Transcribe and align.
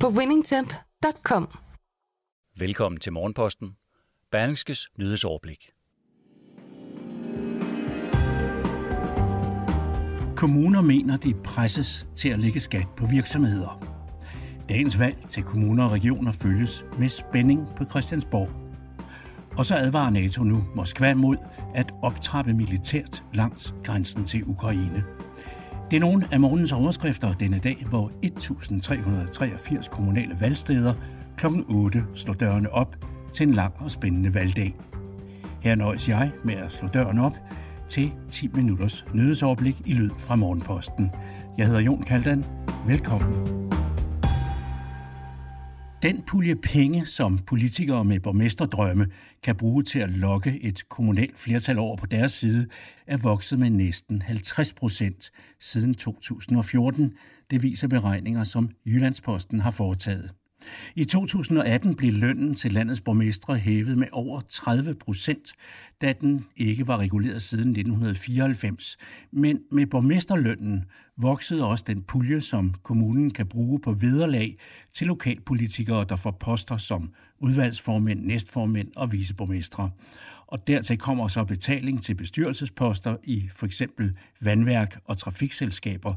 på 0.00 0.06
winningtemp.com. 0.08 1.48
Velkommen 2.58 3.00
til 3.00 3.12
Morgenposten. 3.12 3.76
Berlingskes 4.30 4.88
nyhedsoverblik. 4.98 5.70
Kommuner 10.36 10.80
mener, 10.80 11.16
de 11.16 11.34
presses 11.44 12.06
til 12.16 12.28
at 12.28 12.38
lægge 12.38 12.60
skat 12.60 12.86
på 12.96 13.06
virksomheder. 13.06 13.96
Dagens 14.68 14.98
valg 14.98 15.16
til 15.28 15.42
kommuner 15.42 15.84
og 15.84 15.92
regioner 15.92 16.32
følges 16.32 16.84
med 16.98 17.08
spænding 17.08 17.68
på 17.76 17.84
Christiansborg. 17.84 18.50
Og 19.58 19.64
så 19.64 19.76
advarer 19.76 20.10
NATO 20.10 20.42
nu 20.42 20.64
Moskva 20.74 21.14
mod 21.14 21.36
at 21.74 21.94
optrappe 22.02 22.54
militært 22.54 23.24
langs 23.34 23.74
grænsen 23.84 24.24
til 24.24 24.44
Ukraine. 24.44 25.15
Det 25.90 25.96
er 25.96 26.00
nogle 26.00 26.26
af 26.32 26.40
morgens 26.40 26.72
overskrifter 26.72 27.32
denne 27.32 27.58
dag, 27.58 27.84
hvor 27.88 28.10
1383 28.22 29.88
kommunale 29.88 30.40
valgsteder 30.40 30.94
kl. 31.36 31.46
8 31.68 32.04
slår 32.14 32.34
dørene 32.34 32.72
op 32.72 32.96
til 33.32 33.48
en 33.48 33.54
lang 33.54 33.74
og 33.78 33.90
spændende 33.90 34.34
valgdag. 34.34 34.74
Her 35.60 35.74
nøjes 35.74 36.08
jeg 36.08 36.30
med 36.44 36.54
at 36.54 36.72
slå 36.72 36.88
døren 36.88 37.18
op 37.18 37.36
til 37.88 38.12
10 38.30 38.50
minutters 38.54 39.06
nyhedsoverblik 39.14 39.76
i 39.86 39.92
lyd 39.92 40.10
fra 40.18 40.36
Morgenposten. 40.36 41.10
Jeg 41.58 41.66
hedder 41.66 41.80
Jon 41.80 42.02
Kaldan. 42.02 42.44
Velkommen. 42.86 43.65
Den 46.02 46.22
pulje 46.22 46.56
penge, 46.56 47.06
som 47.06 47.38
politikere 47.38 48.04
med 48.04 48.20
borgmesterdrømme 48.20 49.06
kan 49.42 49.56
bruge 49.56 49.82
til 49.82 49.98
at 49.98 50.10
lokke 50.10 50.62
et 50.62 50.88
kommunalt 50.88 51.38
flertal 51.38 51.78
over 51.78 51.96
på 51.96 52.06
deres 52.06 52.32
side, 52.32 52.66
er 53.06 53.16
vokset 53.16 53.58
med 53.58 53.70
næsten 53.70 54.22
50 54.22 54.72
procent 54.74 55.30
siden 55.60 55.94
2014. 55.94 57.12
Det 57.50 57.62
viser 57.62 57.88
beregninger, 57.88 58.44
som 58.44 58.70
Jyllandsposten 58.86 59.60
har 59.60 59.70
foretaget. 59.70 60.30
I 60.94 61.04
2018 61.04 61.94
blev 61.94 62.12
lønnen 62.12 62.54
til 62.54 62.72
landets 62.72 63.00
borgmestre 63.00 63.56
hævet 63.56 63.98
med 63.98 64.06
over 64.12 64.40
30 64.48 64.94
procent, 64.94 65.52
da 66.00 66.12
den 66.20 66.44
ikke 66.56 66.86
var 66.86 66.98
reguleret 66.98 67.42
siden 67.42 67.70
1994. 67.70 68.96
Men 69.32 69.60
med 69.70 69.86
borgmesterlønnen 69.86 70.84
voksede 71.16 71.64
også 71.64 71.84
den 71.86 72.02
pulje, 72.02 72.40
som 72.40 72.74
kommunen 72.82 73.30
kan 73.30 73.46
bruge 73.46 73.80
på 73.80 73.92
vederlag 73.92 74.56
til 74.94 75.06
lokalpolitikere, 75.06 76.06
der 76.08 76.16
får 76.16 76.30
poster 76.30 76.76
som 76.76 77.10
udvalgsformænd, 77.38 78.24
næstformænd 78.24 78.88
og 78.96 79.12
viceborgmestre. 79.12 79.90
Og 80.46 80.66
dertil 80.66 80.98
kommer 80.98 81.28
så 81.28 81.44
betaling 81.44 82.02
til 82.02 82.14
bestyrelsesposter 82.14 83.16
i 83.24 83.48
for 83.52 83.66
eksempel 83.66 84.16
vandværk 84.40 85.00
og 85.04 85.16
trafikselskaber. 85.16 86.14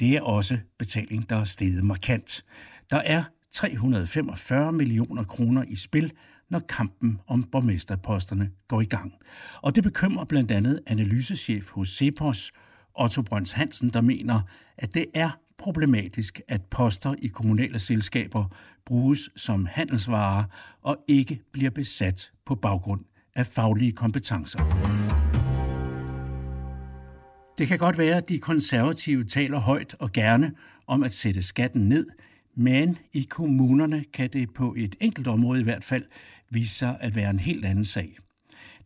Det 0.00 0.16
er 0.16 0.22
også 0.22 0.58
betaling, 0.78 1.30
der 1.30 1.36
er 1.36 1.44
steget 1.44 1.84
markant. 1.84 2.44
Der 2.90 2.96
er 3.04 3.24
345 3.56 4.72
millioner 4.72 5.24
kroner 5.24 5.64
i 5.68 5.76
spil, 5.76 6.12
når 6.48 6.58
kampen 6.58 7.20
om 7.26 7.42
borgmesterposterne 7.42 8.50
går 8.68 8.80
i 8.80 8.84
gang. 8.84 9.14
Og 9.62 9.76
det 9.76 9.84
bekymrer 9.84 10.24
blandt 10.24 10.50
andet 10.50 10.80
analysechef 10.86 11.70
hos 11.70 11.88
Cepos, 11.88 12.52
Otto 12.94 13.22
Brøns 13.22 13.52
Hansen, 13.52 13.90
der 13.90 14.00
mener, 14.00 14.40
at 14.78 14.94
det 14.94 15.06
er 15.14 15.30
problematisk, 15.58 16.40
at 16.48 16.62
poster 16.62 17.14
i 17.22 17.26
kommunale 17.26 17.78
selskaber 17.78 18.44
bruges 18.86 19.30
som 19.36 19.66
handelsvarer 19.66 20.44
og 20.82 20.96
ikke 21.08 21.40
bliver 21.52 21.70
besat 21.70 22.30
på 22.46 22.54
baggrund 22.54 23.00
af 23.34 23.46
faglige 23.46 23.92
kompetencer. 23.92 24.58
Det 27.58 27.68
kan 27.68 27.78
godt 27.78 27.98
være, 27.98 28.16
at 28.16 28.28
de 28.28 28.38
konservative 28.38 29.24
taler 29.24 29.58
højt 29.58 29.94
og 29.94 30.12
gerne 30.12 30.52
om 30.86 31.02
at 31.02 31.14
sætte 31.14 31.42
skatten 31.42 31.88
ned– 31.88 32.06
men 32.56 32.98
i 33.12 33.22
kommunerne 33.30 34.04
kan 34.12 34.30
det 34.32 34.54
på 34.54 34.74
et 34.78 34.96
enkelt 35.00 35.26
område 35.26 35.60
i 35.60 35.64
hvert 35.64 35.84
fald 35.84 36.04
vise 36.50 36.74
sig 36.74 36.96
at 37.00 37.14
være 37.14 37.30
en 37.30 37.38
helt 37.38 37.64
anden 37.64 37.84
sag. 37.84 38.16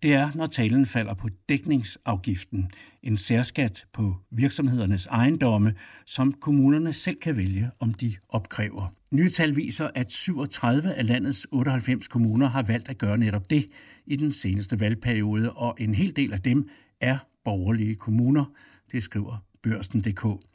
Det 0.03 0.15
er, 0.15 0.31
når 0.35 0.47
talen 0.47 0.87
falder 0.87 1.15
på 1.15 1.29
dækningsafgiften, 1.49 2.71
en 3.03 3.17
særskat 3.17 3.87
på 3.93 4.17
virksomhedernes 4.31 5.07
ejendomme, 5.07 5.75
som 6.07 6.33
kommunerne 6.33 6.93
selv 6.93 7.17
kan 7.17 7.37
vælge, 7.37 7.71
om 7.81 7.95
de 7.95 8.17
opkræver. 8.29 8.93
Nye 9.11 9.29
tal 9.29 9.57
viser, 9.57 9.89
at 9.95 10.13
37 10.13 10.95
af 10.95 11.07
landets 11.07 11.47
98 11.53 12.09
kommuner 12.09 12.49
har 12.49 12.63
valgt 12.63 12.89
at 12.89 12.99
gøre 12.99 13.19
netop 13.19 13.51
det 13.51 13.67
i 14.07 14.17
den 14.17 14.33
seneste 14.33 14.81
valgperiode, 14.81 15.53
og 15.53 15.77
en 15.79 15.95
hel 15.95 16.17
del 16.17 16.33
af 16.33 16.41
dem 16.41 16.69
er 17.01 17.19
borgerlige 17.45 17.95
kommuner, 17.95 18.45
det 18.93 19.03
skriver 19.03 19.45
børsen.dk. 19.63 20.50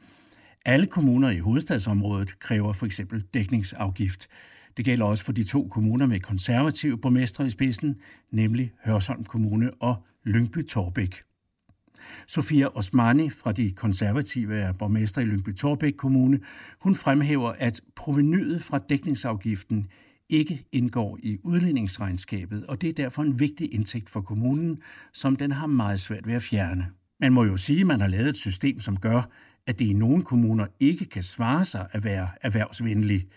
Alle 0.65 0.85
kommuner 0.87 1.29
i 1.29 1.39
hovedstadsområdet 1.39 2.39
kræver 2.39 2.73
for 2.73 2.85
eksempel 2.85 3.23
dækningsafgift. 3.33 4.27
Det 4.77 4.85
gælder 4.85 5.05
også 5.05 5.25
for 5.25 5.31
de 5.31 5.43
to 5.43 5.67
kommuner 5.67 6.05
med 6.05 6.19
konservative 6.19 6.97
borgmestre 6.97 7.47
i 7.47 7.49
spidsen, 7.49 7.95
nemlig 8.31 8.71
Hørsholm 8.85 9.23
Kommune 9.23 9.71
og 9.79 9.95
Lyngby 10.23 10.65
Torbæk. 10.67 11.23
Sofia 12.27 12.67
Osmani 12.77 13.29
fra 13.29 13.51
de 13.51 13.71
konservative 13.71 14.55
er 14.55 14.73
borgmester 14.73 15.21
i 15.21 15.25
Lyngby 15.25 15.55
Torbæk 15.55 15.93
Kommune. 15.93 16.39
Hun 16.79 16.95
fremhæver, 16.95 17.53
at 17.57 17.81
provenyet 17.95 18.63
fra 18.63 18.79
dækningsafgiften 18.89 19.87
ikke 20.29 20.65
indgår 20.71 21.19
i 21.23 21.37
udligningsregnskabet, 21.43 22.65
og 22.65 22.81
det 22.81 22.89
er 22.89 22.93
derfor 22.93 23.21
en 23.21 23.39
vigtig 23.39 23.73
indtægt 23.73 24.09
for 24.09 24.21
kommunen, 24.21 24.79
som 25.13 25.35
den 25.35 25.51
har 25.51 25.67
meget 25.67 25.99
svært 25.99 26.27
ved 26.27 26.33
at 26.33 26.41
fjerne. 26.41 26.87
Man 27.19 27.33
må 27.33 27.43
jo 27.43 27.57
sige, 27.57 27.79
at 27.79 27.87
man 27.87 28.01
har 28.01 28.07
lavet 28.07 28.29
et 28.29 28.37
system, 28.37 28.79
som 28.79 28.97
gør, 28.97 29.29
at 29.67 29.79
det 29.79 29.85
i 29.85 29.93
nogle 29.93 30.23
kommuner 30.23 30.67
ikke 30.79 31.05
kan 31.05 31.23
svare 31.23 31.65
sig 31.65 31.87
at 31.91 32.03
være 32.03 32.29
erhvervsvenlig. 32.41 33.27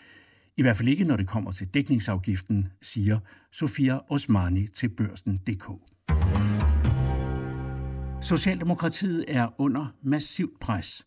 I 0.56 0.62
hvert 0.62 0.76
fald 0.76 0.88
ikke, 0.88 1.04
når 1.04 1.16
det 1.16 1.26
kommer 1.26 1.50
til 1.50 1.66
dækningsafgiften, 1.66 2.68
siger 2.82 3.18
Sofia 3.52 3.98
Osmani 4.10 4.66
til 4.66 4.88
børsen.dk. 4.88 5.64
Socialdemokratiet 8.22 9.24
er 9.28 9.60
under 9.60 9.86
massivt 10.02 10.60
pres. 10.60 11.06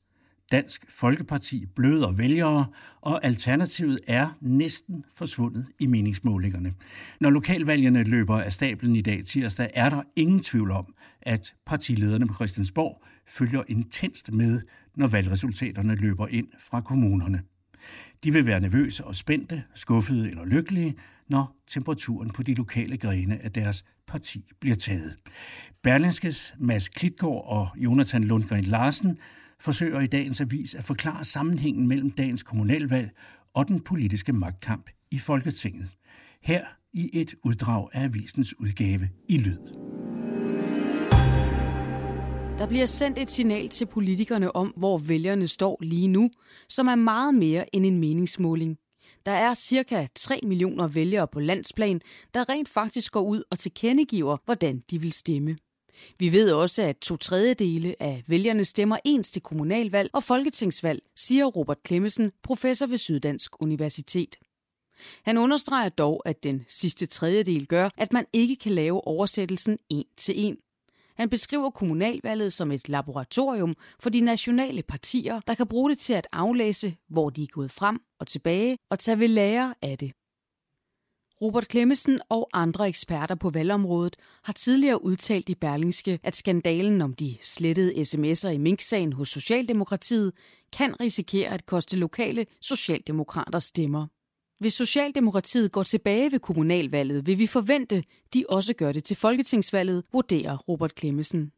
Dansk 0.52 0.86
Folkeparti 0.90 1.66
bløder 1.66 2.12
vælgere, 2.12 2.66
og 3.02 3.26
alternativet 3.26 4.00
er 4.08 4.38
næsten 4.42 5.06
forsvundet 5.16 5.66
i 5.80 5.88
meningsmålingerne. 5.88 6.74
Når 7.20 7.30
lokalvalgene 7.30 8.04
løber 8.04 8.42
af 8.42 8.54
stablen 8.54 8.96
i 8.96 9.02
dag 9.02 9.26
tirsdag, 9.26 9.70
er 9.74 9.90
der 9.90 10.02
ingen 10.16 10.40
tvivl 10.40 10.72
om, 10.72 10.94
at 11.22 11.54
partilederne 11.66 12.28
på 12.28 12.34
Christiansborg 12.34 13.04
følger 13.28 13.64
intenst 13.68 14.32
med, 14.34 14.62
når 14.96 15.08
valgresultaterne 15.08 15.96
løber 15.96 16.28
ind 16.28 16.48
fra 16.60 16.82
kommunerne. 16.82 17.42
De 18.24 18.34
vil 18.34 18.46
være 18.46 18.60
nervøse 18.60 19.06
og 19.06 19.16
spændte, 19.16 19.64
skuffede 19.76 20.30
eller 20.30 20.46
lykkelige, 20.46 20.96
når 21.30 21.56
temperaturen 21.68 22.30
på 22.30 22.44
de 22.44 22.54
lokale 22.54 22.98
grene 22.98 23.44
af 23.44 23.52
deres 23.52 23.86
parti 24.08 24.44
bliver 24.60 24.76
taget. 24.76 25.16
Berlingskes 25.84 26.56
Mads 26.60 26.90
Klitgaard 26.90 27.44
og 27.48 27.68
Jonathan 27.78 28.24
Lundgren 28.24 28.64
Larsen 28.64 29.18
forsøger 29.60 30.00
i 30.00 30.08
dagens 30.08 30.42
avis 30.42 30.76
at 30.76 30.84
forklare 30.84 31.24
sammenhængen 31.24 31.88
mellem 31.88 32.12
dagens 32.12 32.44
kommunalvalg 32.44 33.12
og 33.54 33.68
den 33.68 33.80
politiske 33.80 34.34
magtkamp 34.34 34.90
i 35.12 35.20
Folketinget. 35.20 35.90
Her 36.42 36.66
i 36.94 37.10
et 37.14 37.36
uddrag 37.44 37.90
af 37.94 38.04
avisens 38.04 38.60
udgave 38.60 39.10
i 39.30 39.38
lyd. 39.38 40.01
Der 42.62 42.68
bliver 42.68 42.86
sendt 42.86 43.18
et 43.18 43.32
signal 43.32 43.70
til 43.70 43.86
politikerne 43.86 44.56
om, 44.56 44.68
hvor 44.68 44.98
vælgerne 44.98 45.48
står 45.48 45.78
lige 45.82 46.08
nu, 46.08 46.30
som 46.70 46.88
er 46.88 46.96
meget 46.96 47.36
mere 47.36 47.76
end 47.76 47.86
en 47.86 48.00
meningsmåling. 48.00 48.78
Der 49.26 49.32
er 49.32 49.54
cirka 49.54 50.08
3 50.16 50.40
millioner 50.44 50.88
vælgere 50.88 51.28
på 51.28 51.40
landsplan, 51.40 52.02
der 52.34 52.50
rent 52.50 52.70
faktisk 52.70 53.12
går 53.12 53.22
ud 53.22 53.44
og 53.52 53.60
tilkendegiver, 53.60 54.38
hvordan 54.46 54.84
de 54.92 55.02
vil 55.02 55.12
stemme. 55.12 55.58
Vi 56.20 56.32
ved 56.32 56.52
også, 56.52 56.82
at 56.82 56.98
to 56.98 57.18
tredjedele 57.18 57.96
af 58.00 58.24
vælgerne 58.28 58.66
stemmer 58.66 58.98
ens 59.06 59.32
til 59.32 59.42
kommunalvalg 59.42 60.10
og 60.14 60.24
folketingsvalg, 60.24 61.02
siger 61.16 61.46
Robert 61.46 61.84
Klemmesen, 61.84 62.32
professor 62.44 62.86
ved 62.86 62.98
Syddansk 62.98 63.62
Universitet. 63.62 64.36
Han 65.24 65.38
understreger 65.38 65.90
dog, 65.90 66.22
at 66.26 66.44
den 66.44 66.66
sidste 66.68 67.06
tredjedel 67.06 67.68
gør, 67.68 67.90
at 67.98 68.14
man 68.14 68.26
ikke 68.34 68.56
kan 68.56 68.72
lave 68.72 69.08
oversættelsen 69.08 69.78
en 69.90 70.06
til 70.18 70.46
en. 70.46 70.58
Han 71.22 71.30
beskriver 71.30 71.70
kommunalvalget 71.70 72.54
som 72.54 72.72
et 72.72 72.90
laboratorium 72.90 73.76
for 74.00 74.10
de 74.10 74.22
nationale 74.22 74.84
partier, 74.84 75.40
der 75.40 75.56
kan 75.56 75.68
bruge 75.68 75.90
det 75.90 75.98
til 75.98 76.14
at 76.14 76.28
aflæse, 76.32 76.96
hvor 77.10 77.30
de 77.30 77.44
er 77.44 77.48
gået 77.48 77.72
frem 77.72 78.00
og 78.20 78.28
tilbage, 78.28 78.78
og 78.92 79.00
tage 79.00 79.20
ved 79.20 79.28
lære 79.28 79.76
af 79.82 79.98
det. 79.98 80.12
Robert 81.42 81.68
Klemmesen 81.68 82.20
og 82.30 82.50
andre 82.54 82.88
eksperter 82.88 83.36
på 83.36 83.50
valgområdet 83.50 84.16
har 84.44 84.54
tidligere 84.54 85.04
udtalt 85.04 85.50
i 85.50 85.56
Berlingske, 85.56 86.20
at 86.24 86.36
skandalen 86.36 87.02
om 87.02 87.14
de 87.14 87.38
slettede 87.42 87.94
sms'er 87.94 88.50
i 88.50 88.58
Mink-sagen 88.58 89.14
hos 89.14 89.30
Socialdemokratiet 89.30 90.34
kan 90.74 91.00
risikere 91.00 91.50
at 91.50 91.66
koste 91.66 91.98
lokale 91.98 92.46
socialdemokrater 92.62 93.60
stemmer. 93.60 94.08
Hvis 94.62 94.74
Socialdemokratiet 94.74 95.72
går 95.72 95.84
tilbage 95.84 96.32
ved 96.32 96.40
kommunalvalget, 96.40 97.28
vil 97.28 97.40
vi 97.40 97.48
forvente, 97.48 98.04
de 98.34 98.46
også 98.50 98.74
gør 98.74 98.92
det 98.92 99.04
til 99.04 99.18
folketingsvalget, 99.18 100.04
vurderer 100.14 100.58
Robert 100.58 100.96
Klemmesen. 100.96 101.52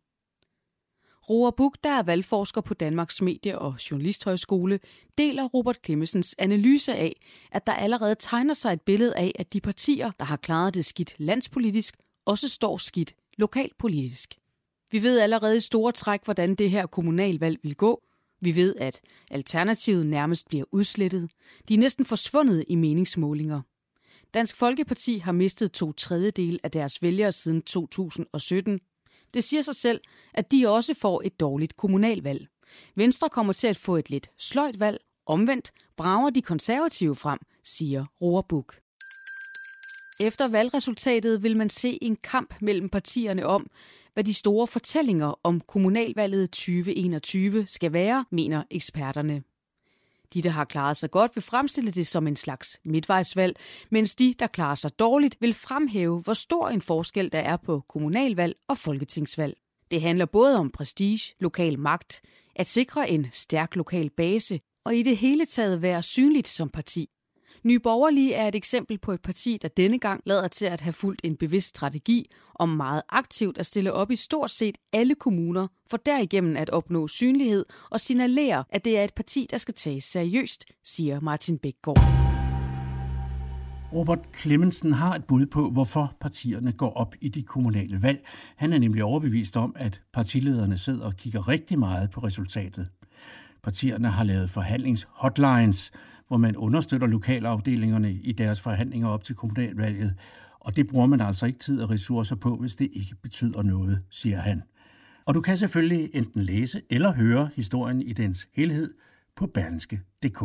Roar 1.30 1.52
Buk, 1.52 1.78
der 1.84 1.90
er 1.90 2.04
valgforsker 2.04 2.62
på 2.62 2.74
Danmarks 2.74 3.22
Medie- 3.22 3.60
og 3.60 3.76
Journalisthøjskole, 3.92 4.80
deler 5.18 5.44
Robert 5.44 5.82
Klemmesens 5.82 6.36
analyse 6.38 6.96
af, 6.96 7.22
at 7.52 7.68
der 7.68 7.74
allerede 7.74 8.16
tegner 8.20 8.54
sig 8.54 8.74
et 8.74 8.82
billede 8.82 9.16
af, 9.16 9.32
at 9.40 9.54
de 9.54 9.62
partier, 9.62 10.12
der 10.20 10.26
har 10.26 10.38
klaret 10.38 10.74
det 10.74 10.86
skidt 10.86 11.16
landspolitisk, 11.18 11.98
også 12.26 12.50
står 12.50 12.78
skidt 12.78 13.14
lokalpolitisk. 13.38 14.34
Vi 14.92 15.04
ved 15.04 15.20
allerede 15.20 15.58
i 15.58 15.60
store 15.60 15.92
træk, 15.92 16.24
hvordan 16.24 16.56
det 16.56 16.70
her 16.70 16.86
kommunalvalg 16.86 17.60
vil 17.64 17.76
gå. 17.76 18.04
Vi 18.44 18.56
ved, 18.56 18.76
at 18.76 19.02
alternativet 19.32 20.06
nærmest 20.06 20.48
bliver 20.48 20.66
udslettet. 20.72 21.30
De 21.70 21.74
er 21.74 21.78
næsten 21.78 22.06
forsvundet 22.06 22.66
i 22.68 22.76
meningsmålinger. 22.76 23.62
Dansk 24.34 24.56
Folkeparti 24.56 25.18
har 25.18 25.32
mistet 25.32 25.72
to 25.72 25.92
tredjedel 25.92 26.60
af 26.64 26.72
deres 26.72 27.02
vælgere 27.02 27.32
siden 27.32 27.62
2017. 27.62 28.80
Det 29.34 29.44
siger 29.44 29.62
sig 29.62 29.76
selv, 29.76 30.02
at 30.34 30.52
de 30.52 30.70
også 30.70 30.94
får 30.94 31.22
et 31.26 31.40
dårligt 31.40 31.76
kommunalvalg. 31.76 32.48
Venstre 32.96 33.30
kommer 33.30 33.54
til 33.54 33.68
at 33.68 33.78
få 33.78 33.96
et 33.96 34.10
lidt 34.10 34.30
sløjt 34.38 34.80
valg. 34.80 35.00
Omvendt 35.26 35.72
brager 35.98 36.30
de 36.30 36.42
konservative 36.42 37.16
frem, 37.16 37.40
siger 37.64 38.06
Roerbuk. 38.22 38.76
Efter 40.20 40.52
valgresultatet 40.52 41.44
vil 41.44 41.58
man 41.58 41.70
se 41.70 42.00
en 42.02 42.16
kamp 42.16 42.56
mellem 42.62 42.90
partierne 42.90 43.46
om, 43.46 43.68
hvad 44.14 44.24
de 44.24 44.34
store 44.34 44.68
fortællinger 44.68 45.40
om 45.44 45.62
kommunalvalget 45.62 46.52
2021 46.52 47.66
skal 47.68 47.94
være, 47.94 48.26
mener 48.32 48.64
eksperterne. 48.72 49.44
De, 50.34 50.42
der 50.42 50.50
har 50.50 50.66
klaret 50.66 50.98
sig 50.98 51.12
godt, 51.12 51.36
vil 51.36 51.42
fremstille 51.42 51.92
det 51.92 52.08
som 52.08 52.28
en 52.28 52.36
slags 52.36 52.80
midtvejsvalg, 52.86 53.58
mens 53.90 54.16
de, 54.16 54.36
der 54.40 54.48
klarer 54.48 54.76
sig 54.76 55.00
dårligt, 55.00 55.38
vil 55.40 55.54
fremhæve, 55.54 56.22
hvor 56.22 56.34
stor 56.34 56.70
en 56.70 56.82
forskel 56.82 57.32
der 57.32 57.40
er 57.40 57.58
på 57.58 57.84
kommunalvalg 57.90 58.56
og 58.68 58.78
folketingsvalg. 58.78 59.58
Det 59.92 60.02
handler 60.02 60.26
både 60.26 60.58
om 60.58 60.70
prestige, 60.70 61.36
lokal 61.40 61.80
magt, 61.80 62.22
at 62.56 62.68
sikre 62.68 63.10
en 63.10 63.28
stærk 63.32 63.76
lokal 63.76 64.10
base 64.10 64.60
og 64.86 64.96
i 64.96 65.04
det 65.04 65.18
hele 65.18 65.46
taget 65.46 65.82
være 65.82 66.04
synligt 66.04 66.48
som 66.48 66.70
parti. 66.70 67.10
Nye 67.66 67.80
Borgerlige 67.80 68.34
er 68.34 68.48
et 68.48 68.56
eksempel 68.56 68.98
på 68.98 69.12
et 69.12 69.22
parti, 69.22 69.58
der 69.62 69.68
denne 69.68 70.00
gang 70.00 70.22
lader 70.26 70.48
til 70.48 70.66
at 70.66 70.82
have 70.82 70.94
fulgt 70.94 71.22
en 71.24 71.36
bevidst 71.36 71.68
strategi 71.68 72.30
om 72.56 72.70
meget 72.70 73.02
aktivt 73.10 73.58
at 73.58 73.66
stille 73.66 73.94
op 73.94 74.12
i 74.12 74.16
stort 74.16 74.52
set 74.52 74.78
alle 74.94 75.16
kommuner, 75.16 75.68
for 75.90 75.98
derigennem 75.98 76.56
at 76.58 76.70
opnå 76.70 77.08
synlighed 77.08 77.66
og 77.90 78.00
signalere, 78.00 78.64
at 78.70 78.86
det 78.86 78.98
er 78.98 79.04
et 79.04 79.14
parti, 79.14 79.48
der 79.52 79.58
skal 79.58 79.74
tages 79.74 80.04
seriøst, 80.04 80.66
siger 80.84 81.20
Martin 81.20 81.58
Bækgaard. 81.58 81.98
Robert 83.94 84.20
Clemmensen 84.42 84.94
har 84.94 85.16
et 85.16 85.26
bud 85.26 85.46
på, 85.46 85.70
hvorfor 85.70 86.16
partierne 86.22 86.72
går 86.72 86.94
op 86.94 87.16
i 87.22 87.30
de 87.30 87.44
kommunale 87.44 88.02
valg. 88.02 88.28
Han 88.56 88.74
er 88.74 88.80
nemlig 88.80 89.04
overbevist 89.04 89.58
om, 89.58 89.76
at 89.76 90.02
partilederne 90.14 90.78
sidder 90.78 91.06
og 91.06 91.16
kigger 91.16 91.48
rigtig 91.48 91.80
meget 91.80 92.12
på 92.12 92.20
resultatet. 92.20 92.90
Partierne 93.64 94.08
har 94.08 94.24
lavet 94.24 94.50
forhandlingshotlines, 94.50 95.92
hvor 96.28 96.38
man 96.38 96.58
understøtter 96.58 97.08
lokalafdelingerne 97.08 98.12
i 98.12 98.32
deres 98.32 98.62
forhandlinger 98.62 99.08
op 99.08 99.24
til 99.24 99.36
kommunalvalget, 99.36 100.16
og 100.60 100.76
det 100.76 100.88
bruger 100.88 101.08
man 101.08 101.22
altså 101.22 101.46
ikke 101.46 101.60
tid 101.60 101.82
og 101.82 101.90
ressourcer 101.90 102.36
på, 102.36 102.56
hvis 102.56 102.76
det 102.76 102.90
ikke 102.94 103.16
betyder 103.22 103.62
noget, 103.62 104.02
siger 104.10 104.40
han. 104.40 104.62
Og 105.26 105.34
du 105.34 105.42
kan 105.42 105.58
selvfølgelig 105.58 106.10
enten 106.14 106.44
læse 106.44 106.82
eller 106.90 107.14
høre 107.14 107.50
historien 107.56 108.02
i 108.02 108.14
dens 108.14 108.48
helhed 108.56 108.92
på 109.36 109.48
berlingske.dk. 109.48 110.44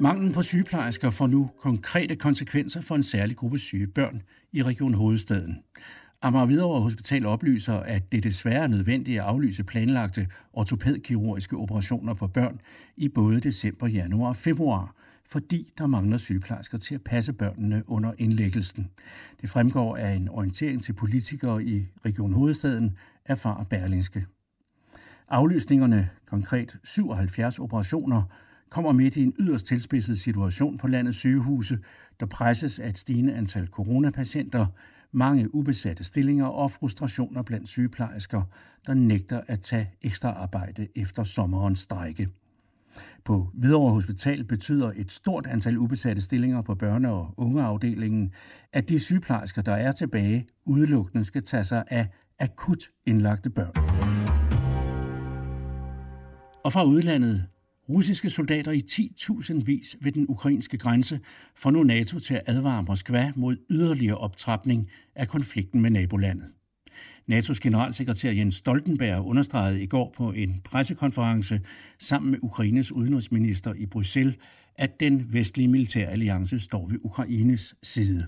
Manglen 0.00 0.32
på 0.32 0.42
sygeplejersker 0.42 1.10
får 1.10 1.26
nu 1.26 1.50
konkrete 1.58 2.16
konsekvenser 2.16 2.80
for 2.80 2.94
en 2.94 3.02
særlig 3.02 3.36
gruppe 3.36 3.58
syge 3.58 3.86
børn 3.86 4.22
i 4.52 4.62
Region 4.62 4.94
Hovedstaden. 4.94 5.58
Amager 6.24 6.46
Hvidovre 6.46 6.80
Hospital 6.80 7.26
oplyser, 7.26 7.74
at 7.74 8.12
det 8.12 8.22
desværre 8.22 8.62
er 8.62 8.66
nødvendigt 8.66 9.20
at 9.20 9.24
aflyse 9.24 9.64
planlagte 9.64 10.26
ortopædkirurgiske 10.52 11.56
operationer 11.56 12.14
på 12.14 12.26
børn 12.26 12.60
i 12.96 13.08
både 13.08 13.40
december, 13.40 13.86
januar 13.86 14.28
og 14.28 14.36
februar, 14.36 14.94
fordi 15.26 15.72
der 15.78 15.86
mangler 15.86 16.16
sygeplejersker 16.16 16.78
til 16.78 16.94
at 16.94 17.02
passe 17.02 17.32
børnene 17.32 17.82
under 17.86 18.12
indlæggelsen. 18.18 18.90
Det 19.40 19.50
fremgår 19.50 19.96
af 19.96 20.10
en 20.10 20.28
orientering 20.28 20.82
til 20.82 20.92
politikere 20.92 21.64
i 21.64 21.86
Region 22.04 22.32
Hovedstaden, 22.32 22.96
erfarer 23.26 23.64
Berlingske. 23.64 24.26
Aflysningerne, 25.28 26.10
konkret 26.26 26.78
77 26.84 27.58
operationer, 27.58 28.22
kommer 28.70 28.92
midt 28.92 29.16
i 29.16 29.22
en 29.22 29.34
yderst 29.38 29.66
tilspidset 29.66 30.20
situation 30.20 30.78
på 30.78 30.88
landets 30.88 31.18
sygehuse, 31.18 31.78
der 32.20 32.26
presses 32.26 32.78
af 32.78 32.88
et 32.88 32.98
stigende 32.98 33.34
antal 33.34 33.66
coronapatienter, 33.66 34.66
mange 35.14 35.54
ubesatte 35.54 36.04
stillinger 36.04 36.46
og 36.46 36.70
frustrationer 36.70 37.42
blandt 37.42 37.68
sygeplejersker, 37.68 38.42
der 38.86 38.94
nægter 38.94 39.40
at 39.46 39.60
tage 39.60 39.90
ekstra 40.02 40.28
arbejde 40.28 40.88
efter 40.96 41.24
sommerens 41.24 41.80
strække. 41.80 42.28
På 43.24 43.48
Hvidovre 43.54 43.92
Hospital 43.92 44.44
betyder 44.44 44.92
et 44.96 45.12
stort 45.12 45.46
antal 45.46 45.78
ubesatte 45.78 46.22
stillinger 46.22 46.62
på 46.62 46.76
børne- 46.82 47.08
og 47.08 47.34
ungeafdelingen, 47.36 48.32
at 48.72 48.88
de 48.88 48.98
sygeplejersker, 48.98 49.62
der 49.62 49.72
er 49.72 49.92
tilbage, 49.92 50.46
udelukkende 50.66 51.24
skal 51.24 51.42
tage 51.42 51.64
sig 51.64 51.84
af 51.88 52.08
akut 52.40 52.82
indlagte 53.06 53.50
børn. 53.50 53.74
Og 56.64 56.72
fra 56.72 56.84
udlandet 56.84 57.46
Russiske 57.88 58.30
soldater 58.30 58.72
i 58.72 58.82
10.000 58.90 59.64
vis 59.64 59.96
ved 60.00 60.12
den 60.12 60.26
ukrainske 60.28 60.78
grænse 60.78 61.20
får 61.56 61.70
nu 61.70 61.82
NATO 61.82 62.18
til 62.18 62.34
at 62.34 62.42
advare 62.46 62.82
Moskva 62.82 63.32
mod 63.36 63.56
yderligere 63.70 64.18
optrapning 64.18 64.90
af 65.14 65.28
konflikten 65.28 65.80
med 65.80 65.90
nabolandet. 65.90 66.48
NATO's 67.32 67.58
generalsekretær 67.62 68.30
Jens 68.30 68.54
Stoltenberg 68.54 69.24
understregede 69.24 69.82
i 69.82 69.86
går 69.86 70.14
på 70.16 70.32
en 70.32 70.60
pressekonference 70.64 71.60
sammen 71.98 72.30
med 72.30 72.38
Ukraines 72.42 72.92
udenrigsminister 72.92 73.74
i 73.74 73.86
Bruxelles, 73.86 74.36
at 74.76 75.00
den 75.00 75.32
vestlige 75.32 75.68
militære 75.68 76.10
alliance 76.10 76.58
står 76.58 76.88
ved 76.88 76.98
Ukraines 77.04 77.74
side. 77.82 78.26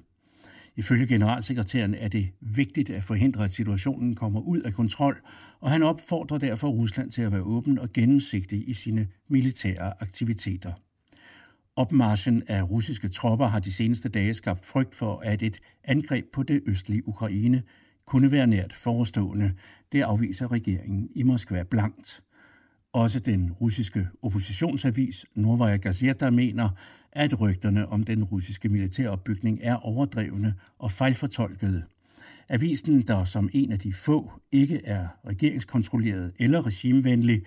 Ifølge 0.77 1.07
generalsekretæren 1.07 1.95
er 1.95 2.09
det 2.09 2.29
vigtigt 2.41 2.91
at 2.91 3.05
forhindre, 3.05 3.45
at 3.45 3.53
situationen 3.53 4.15
kommer 4.15 4.41
ud 4.41 4.61
af 4.61 4.73
kontrol, 4.73 5.21
og 5.61 5.71
han 5.71 5.83
opfordrer 5.83 6.39
derfor 6.39 6.69
Rusland 6.69 7.11
til 7.11 7.23
at 7.23 7.33
være 7.33 7.43
åben 7.43 7.79
og 7.79 7.93
gennemsigtig 7.93 8.69
i 8.69 8.75
sine 8.75 9.09
militære 9.29 9.93
aktiviteter. 10.03 10.73
Opmarschen 11.77 12.43
af 12.49 12.71
russiske 12.71 13.09
tropper 13.09 13.47
har 13.47 13.59
de 13.59 13.73
seneste 13.73 14.09
dage 14.09 14.35
skabt 14.35 14.67
frygt 14.67 14.95
for, 14.95 15.19
at 15.19 15.43
et 15.43 15.61
angreb 15.85 16.25
på 16.33 16.43
det 16.43 16.63
østlige 16.67 17.09
Ukraine 17.09 17.63
kunne 18.07 18.31
være 18.31 18.47
nært 18.47 18.73
forestående. 18.73 19.53
Det 19.93 20.03
afviser 20.03 20.53
regeringen 20.53 21.09
i 21.15 21.23
Moskva 21.23 21.63
blankt. 21.63 22.23
Også 22.97 23.19
den 23.19 23.53
russiske 23.53 24.09
oppositionsavis 24.23 25.27
Novaya 25.35 25.77
Gazeta 25.77 26.31
mener, 26.31 26.69
at 27.13 27.41
rygterne 27.41 27.89
om 27.89 28.03
den 28.03 28.25
russiske 28.25 28.69
militæropbygning 28.69 29.59
er 29.63 29.75
overdrevne 29.75 30.55
og 30.79 30.93
fejlfortolkede. 30.93 31.83
Avisen, 32.49 33.03
der 33.03 33.25
som 33.25 33.51
en 33.53 33.73
af 33.73 33.79
de 33.79 33.93
få 33.93 34.33
ikke 34.53 34.81
er 34.85 35.09
regeringskontrolleret 35.27 36.33
eller 36.39 36.67
regimevenlig, 36.67 37.43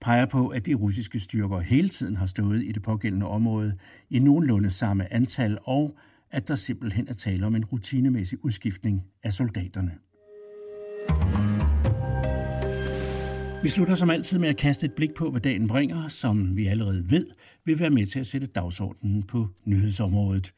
peger 0.00 0.26
på, 0.26 0.48
at 0.48 0.66
de 0.66 0.74
russiske 0.74 1.20
styrker 1.20 1.60
hele 1.60 1.88
tiden 1.88 2.16
har 2.16 2.26
stået 2.26 2.62
i 2.64 2.72
det 2.72 2.82
pågældende 2.82 3.26
område 3.26 3.74
i 4.10 4.18
nogenlunde 4.18 4.70
samme 4.70 5.12
antal, 5.12 5.58
og 5.64 5.96
at 6.30 6.48
der 6.48 6.56
simpelthen 6.56 7.08
er 7.08 7.14
tale 7.14 7.46
om 7.46 7.54
en 7.54 7.64
rutinemæssig 7.64 8.44
udskiftning 8.44 9.02
af 9.22 9.32
soldaterne. 9.32 9.92
Vi 13.62 13.68
slutter 13.68 13.94
som 13.94 14.10
altid 14.10 14.38
med 14.38 14.48
at 14.48 14.56
kaste 14.56 14.86
et 14.86 14.92
blik 14.92 15.14
på, 15.14 15.30
hvad 15.30 15.40
dagen 15.40 15.68
bringer, 15.68 16.08
som 16.08 16.56
vi 16.56 16.66
allerede 16.66 17.10
ved, 17.10 17.26
vil 17.64 17.80
være 17.80 17.90
med 17.90 18.06
til 18.06 18.20
at 18.20 18.26
sætte 18.26 18.46
dagsordenen 18.46 19.22
på 19.22 19.48
nyhedsområdet. 19.64 20.52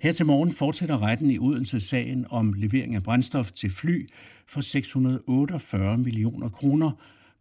Her 0.00 0.12
til 0.12 0.26
morgen 0.26 0.52
fortsætter 0.52 1.02
retten 1.02 1.30
i 1.30 1.38
Odense 1.38 1.80
sagen 1.80 2.26
om 2.30 2.52
levering 2.52 2.94
af 2.94 3.02
brændstof 3.02 3.52
til 3.52 3.70
fly 3.70 4.06
for 4.48 4.60
648 4.60 5.98
millioner 5.98 6.48
kroner. 6.48 6.90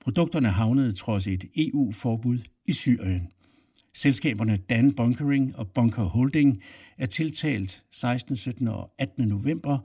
Produkterne 0.02 0.50
havnede 0.50 0.92
trods 0.92 1.28
et 1.28 1.46
EU-forbud 1.58 2.40
i 2.68 2.74
Syrien. 2.74 3.28
Selskaberne 3.96 4.58
Dan 4.58 4.94
Bunkering 4.94 5.56
og 5.56 5.68
Bunker 5.68 6.04
Holding 6.04 6.62
er 6.98 7.06
tiltalt 7.06 7.84
16., 7.92 8.36
17. 8.36 8.68
og 8.68 8.92
18. 9.00 9.28
november 9.28 9.78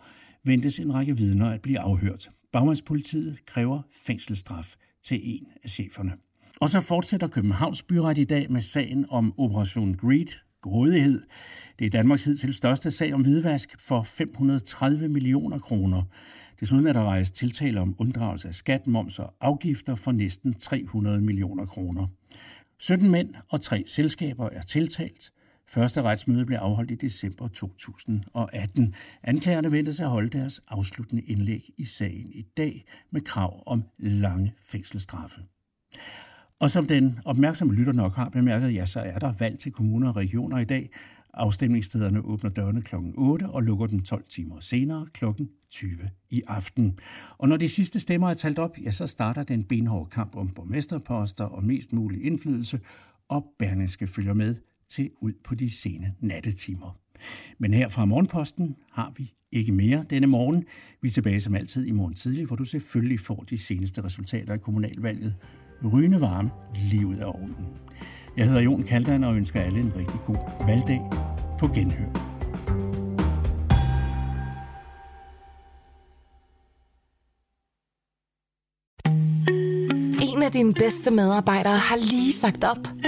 ventes 0.45 0.79
en 0.79 0.95
række 0.95 1.17
vidner 1.17 1.51
at 1.51 1.63
blive 1.63 1.79
afhørt. 1.79 2.29
Bagmandspolitiet 2.53 3.47
kræver 3.47 3.83
fængselsstraf 4.07 4.75
til 5.03 5.21
en 5.23 5.47
af 5.65 5.71
cheferne. 5.71 6.13
Og 6.61 6.69
så 6.69 6.81
fortsætter 6.81 7.29
Københavns 7.29 7.83
Byret 7.83 8.19
i 8.19 8.25
dag 8.25 8.53
med 8.53 8.61
sagen 8.61 9.07
om 9.11 9.35
Operation 9.39 9.95
Greed, 9.95 10.27
grådighed. 10.63 11.23
Det 11.79 11.87
er 11.87 11.91
Danmarks 11.91 12.25
hidtil 12.25 12.55
største 12.55 12.91
sag 12.91 13.15
om 13.15 13.23
hvidvask 13.23 13.81
for 13.81 14.03
530 14.03 15.09
millioner 15.09 15.59
kroner. 15.59 16.03
Desuden 16.61 16.87
er 16.87 16.93
der 16.93 17.05
rejst 17.05 17.35
tiltale 17.35 17.81
om 17.81 17.95
unddragelse 17.99 18.49
af 18.49 18.55
skat, 18.55 18.87
moms 18.87 19.19
og 19.19 19.35
afgifter 19.41 19.95
for 19.95 20.13
næsten 20.13 20.55
300 20.55 21.21
millioner 21.21 21.67
kroner. 21.67 22.07
17 22.79 23.11
mænd 23.11 23.35
og 23.49 23.61
tre 23.61 23.85
selskaber 23.87 24.49
er 24.49 24.63
tiltalt. 24.63 25.31
Første 25.69 26.03
retsmøde 26.03 26.47
blev 26.47 26.59
afholdt 26.59 26.91
i 26.91 26.95
december 26.95 27.49
2018. 27.49 28.95
Anklagerne 29.23 29.73
ventes 29.73 30.01
at 30.01 30.09
holde 30.09 30.31
deres 30.39 30.61
afsluttende 30.69 31.23
indlæg 31.23 31.71
i 31.79 31.85
sagen 31.85 32.29
i 32.33 32.43
dag 32.57 32.85
med 33.11 33.21
krav 33.21 33.63
om 33.67 33.83
lange 33.99 34.55
fængselsstraffe. 34.63 35.41
Og 36.61 36.71
som 36.71 36.87
den 36.87 37.19
opmærksomme 37.25 37.75
lytter 37.75 37.93
nok 37.93 38.15
har 38.15 38.29
bemærket, 38.29 38.75
ja, 38.75 38.87
så 38.87 39.01
er 39.01 39.19
der 39.19 39.33
valg 39.39 39.59
til 39.59 39.73
kommuner 39.73 40.09
og 40.09 40.17
regioner 40.17 40.59
i 40.59 40.65
dag. 40.65 40.91
Afstemningsstederne 41.35 42.21
åbner 42.21 42.51
dørene 42.51 42.83
kl. 42.83 42.95
8 43.15 43.45
og 43.45 43.63
lukker 43.63 43.87
dem 43.87 44.03
12 44.03 44.25
timer 44.29 44.61
senere 44.61 45.07
kl. 45.13 45.25
20 45.71 45.91
i 46.31 46.43
aften. 46.47 46.99
Og 47.39 47.49
når 47.49 47.57
de 47.57 47.69
sidste 47.69 48.01
stemmer 48.01 48.31
er 48.31 48.35
talt 48.35 48.59
op, 48.59 48.79
ja, 48.85 48.91
så 48.91 49.07
starter 49.07 49.43
den 49.43 49.65
benhårde 49.65 50.11
kamp 50.11 50.37
om 50.37 50.49
borgmesterposter 50.49 51.45
og 51.45 51.65
mest 51.65 51.93
mulig 51.93 52.25
indflydelse, 52.25 52.81
og 53.29 53.47
Berlingske 53.59 54.07
følger 54.07 54.35
med 54.35 54.57
til 54.91 55.11
ud 55.21 55.33
på 55.45 55.55
de 55.55 55.71
sene 55.71 56.15
nattetimer. 56.21 56.99
Men 57.59 57.75
her 57.75 57.89
fra 57.89 58.05
Morgenposten 58.05 58.77
har 58.93 59.13
vi 59.17 59.33
ikke 59.53 59.73
mere 59.73 60.05
denne 60.11 60.27
morgen. 60.27 60.65
Vi 61.03 61.09
er 61.09 61.13
tilbage 61.13 61.41
som 61.41 61.55
altid 61.55 61.87
i 61.87 61.91
morgen 61.91 62.15
tidlig, 62.15 62.47
hvor 62.47 62.57
du 62.57 62.65
selvfølgelig 62.65 63.21
får 63.21 63.45
de 63.51 63.59
seneste 63.59 64.05
resultater 64.05 64.53
af 64.53 64.61
kommunalvalget. 64.61 65.37
Rygende 65.93 66.21
varme 66.21 66.51
lige 66.91 67.07
ud 67.07 67.17
af 67.17 67.27
ovnen. 67.27 67.67
Jeg 68.37 68.47
hedder 68.47 68.61
Jon 68.61 68.83
Kaldan 68.83 69.25
og 69.25 69.37
ønsker 69.37 69.61
alle 69.61 69.81
en 69.81 69.97
rigtig 69.97 70.21
god 70.27 70.67
valgdag 70.67 71.01
på 71.59 71.69
genhør. 71.69 72.39
En 80.33 80.43
af 80.43 80.53
dine 80.53 80.75
bedste 80.75 81.11
medarbejdere 81.11 81.79
har 81.79 81.97
lige 81.97 82.33
sagt 82.33 82.65
op. 82.65 83.08